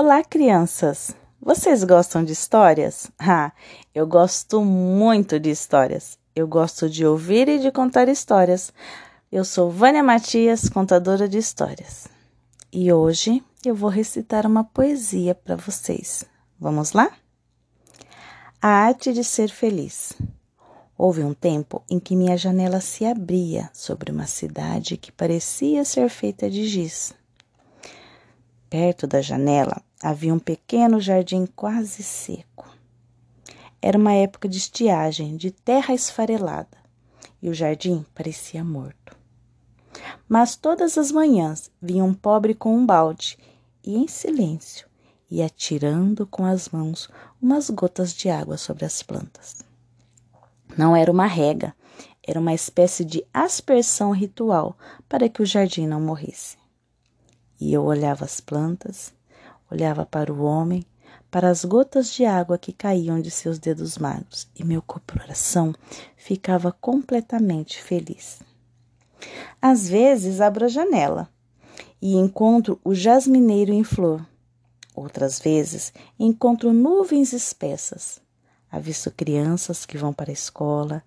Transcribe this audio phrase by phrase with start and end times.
[0.00, 1.12] Olá, crianças!
[1.42, 3.10] Vocês gostam de histórias?
[3.18, 3.50] Ah,
[3.92, 6.16] eu gosto muito de histórias.
[6.36, 8.72] Eu gosto de ouvir e de contar histórias.
[9.32, 12.06] Eu sou Vânia Matias, contadora de histórias.
[12.72, 16.24] E hoje eu vou recitar uma poesia para vocês.
[16.60, 17.10] Vamos lá?
[18.62, 20.12] A arte de ser feliz.
[20.96, 26.08] Houve um tempo em que minha janela se abria sobre uma cidade que parecia ser
[26.08, 27.18] feita de giz.
[28.70, 32.68] Perto da janela havia um pequeno jardim quase seco.
[33.80, 36.76] Era uma época de estiagem, de terra esfarelada,
[37.40, 39.16] e o jardim parecia morto.
[40.28, 43.38] Mas todas as manhãs vinha um pobre com um balde
[43.82, 44.86] e, em silêncio,
[45.30, 47.08] ia tirando com as mãos
[47.40, 49.64] umas gotas de água sobre as plantas.
[50.76, 51.74] Não era uma rega,
[52.22, 54.76] era uma espécie de aspersão ritual
[55.08, 56.58] para que o jardim não morresse.
[57.60, 59.12] E eu olhava as plantas,
[59.70, 60.84] olhava para o homem,
[61.30, 65.74] para as gotas de água que caíam de seus dedos magros, e meu coração
[66.16, 68.40] ficava completamente feliz.
[69.60, 71.28] Às vezes abro a janela
[72.00, 74.24] e encontro o jasmineiro em flor.
[74.94, 78.20] Outras vezes encontro nuvens espessas.
[78.70, 81.02] Avisto crianças que vão para a escola,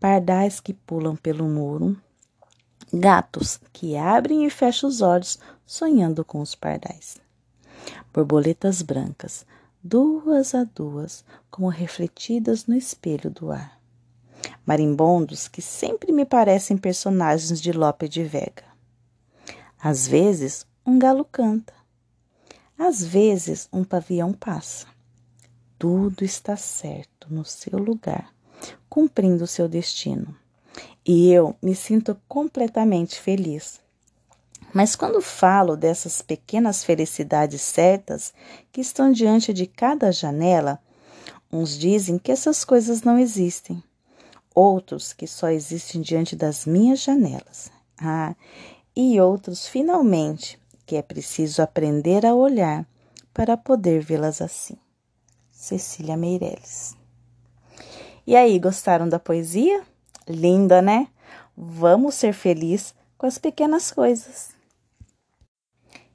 [0.00, 1.96] pardais que pulam pelo muro,
[2.92, 5.38] gatos que abrem e fecham os olhos
[5.72, 7.16] sonhando com os pardais.
[8.12, 9.46] Borboletas brancas,
[9.82, 13.80] duas a duas, como refletidas no espelho do ar.
[14.66, 18.64] Marimbondos que sempre me parecem personagens de Lope de Vega.
[19.82, 21.72] Às vezes, um galo canta.
[22.78, 24.86] Às vezes, um pavião passa.
[25.78, 28.30] Tudo está certo no seu lugar,
[28.90, 30.36] cumprindo seu destino
[31.04, 33.81] e eu me sinto completamente feliz.
[34.72, 38.32] Mas quando falo dessas pequenas felicidades certas
[38.72, 40.78] que estão diante de cada janela,
[41.52, 43.82] uns dizem que essas coisas não existem,
[44.54, 47.70] outros que só existem diante das minhas janelas.
[48.00, 48.34] Ah,
[48.96, 52.86] e outros, finalmente, que é preciso aprender a olhar
[53.32, 54.76] para poder vê-las assim.
[55.50, 56.96] Cecília Meirelles.
[58.26, 59.82] E aí, gostaram da poesia?
[60.28, 61.08] Linda, né?
[61.56, 64.61] Vamos ser felizes com as pequenas coisas.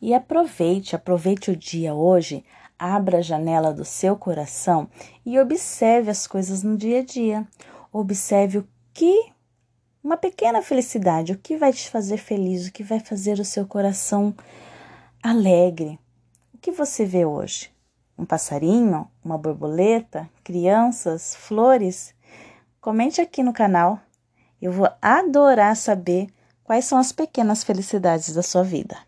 [0.00, 2.44] E aproveite, aproveite o dia hoje,
[2.78, 4.88] abra a janela do seu coração
[5.26, 7.46] e observe as coisas no dia a dia.
[7.92, 9.32] Observe o que
[10.02, 13.66] uma pequena felicidade, o que vai te fazer feliz, o que vai fazer o seu
[13.66, 14.34] coração
[15.22, 15.98] alegre.
[16.54, 17.70] O que você vê hoje?
[18.16, 22.14] Um passarinho, uma borboleta, crianças, flores?
[22.80, 24.00] Comente aqui no canal.
[24.62, 26.28] Eu vou adorar saber
[26.62, 29.07] quais são as pequenas felicidades da sua vida.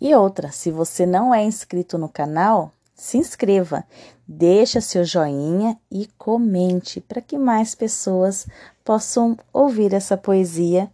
[0.00, 3.84] E outra, se você não é inscrito no canal, se inscreva,
[4.26, 8.46] deixa seu joinha e comente para que mais pessoas
[8.84, 10.90] possam ouvir essa poesia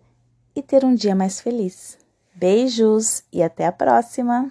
[0.55, 1.99] e ter um dia mais feliz.
[2.35, 4.51] Beijos e até a próxima!